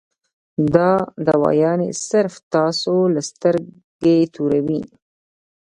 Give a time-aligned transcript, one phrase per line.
[0.75, 0.91] دا
[1.27, 4.81] دوايانې صرف تاسو له سترګې توروي-